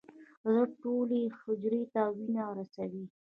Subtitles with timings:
[0.43, 3.05] زړه ټولې حجرې ته وینه رسوي.